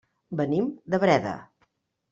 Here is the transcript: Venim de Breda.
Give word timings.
Venim 0.39 0.71
de 0.95 1.03
Breda. 1.05 1.37